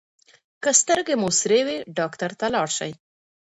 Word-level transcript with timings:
که 0.63 0.69
سترګې 0.81 1.15
مو 1.21 1.29
سرې 1.39 1.61
وي 1.67 1.77
ډاکټر 1.97 2.31
ته 2.39 2.45
لاړ 2.53 2.67
شئ. 2.77 2.91